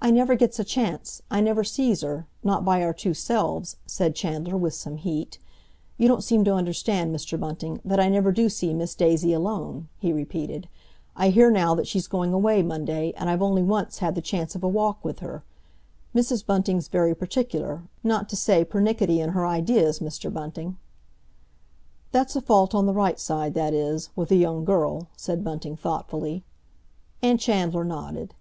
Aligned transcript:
"I 0.00 0.12
never 0.12 0.36
gets 0.36 0.60
a 0.60 0.62
chance. 0.62 1.20
I 1.32 1.40
never 1.40 1.64
sees 1.64 2.02
her, 2.02 2.28
not 2.44 2.64
by 2.64 2.80
our 2.84 2.92
two 2.92 3.12
selves," 3.12 3.76
said 3.84 4.14
Chandler, 4.14 4.56
with 4.56 4.72
some 4.74 4.98
heat. 4.98 5.40
"You 5.98 6.06
don't 6.06 6.22
seem 6.22 6.44
to 6.44 6.54
understand, 6.54 7.12
Mr. 7.12 7.36
Bunting, 7.40 7.80
that 7.84 7.98
I 7.98 8.08
never 8.08 8.30
do 8.30 8.48
see 8.48 8.72
Miss 8.72 8.94
Daisy 8.94 9.32
alone," 9.32 9.88
he 9.98 10.12
repeated. 10.12 10.68
"I 11.16 11.30
hear 11.30 11.50
now 11.50 11.74
that 11.74 11.88
she's 11.88 12.06
going 12.06 12.32
away 12.32 12.62
Monday, 12.62 13.12
and 13.16 13.28
I've 13.28 13.42
only 13.42 13.64
once 13.64 13.98
had 13.98 14.14
the 14.14 14.22
chance 14.22 14.54
of 14.54 14.62
a 14.62 14.68
walk 14.68 15.04
with 15.04 15.18
her. 15.18 15.42
Mrs. 16.14 16.46
Bunting's 16.46 16.86
very 16.86 17.12
particular, 17.16 17.82
not 18.04 18.28
to 18.28 18.36
say 18.36 18.64
pernickety 18.64 19.18
in 19.20 19.30
her 19.30 19.44
ideas, 19.44 19.98
Mr. 19.98 20.32
Bunting—" 20.32 20.76
"That's 22.12 22.36
a 22.36 22.40
fault 22.40 22.76
on 22.76 22.86
the 22.86 22.94
right 22.94 23.18
side, 23.18 23.54
that 23.54 23.74
is—with 23.74 24.30
a 24.30 24.36
young 24.36 24.64
girl," 24.64 25.08
said 25.16 25.42
Bunting 25.42 25.76
thoughtfully. 25.76 26.44
And 27.20 27.40
Chandler 27.40 27.82
nodded. 27.84 28.32